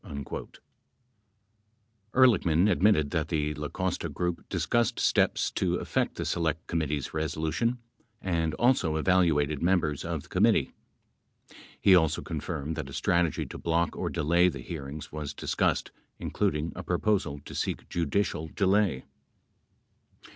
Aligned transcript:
17 0.03 0.47
Ehrlichman 2.15 2.67
admitted 2.71 3.11
that 3.11 3.27
the 3.27 3.53
La 3.53 3.67
Costa 3.67 4.09
group 4.09 4.43
discussed 4.49 4.99
steps 4.99 5.51
to 5.51 5.75
affect 5.75 6.15
the 6.15 6.25
Select 6.25 6.65
Committee's 6.65 7.13
resolution 7.13 7.77
and 8.19 8.55
also 8.55 8.95
evaluated 8.95 9.61
members 9.61 10.03
of 10.03 10.23
the 10.23 10.29
committee. 10.29 10.73
18 11.51 11.55
He 11.81 11.95
also 11.95 12.23
confirmed 12.23 12.75
that 12.77 12.89
a 12.89 12.93
strategy 12.93 13.45
to 13.45 13.59
block 13.59 13.95
or 13.95 14.09
delay 14.09 14.49
the 14.49 14.61
hearings 14.61 15.11
was 15.11 15.35
discussed, 15.35 15.91
including 16.17 16.71
a 16.75 16.81
proposal 16.81 17.39
to 17.45 17.53
seek 17.53 17.87
judicial 17.87 18.47
delay. 18.47 19.05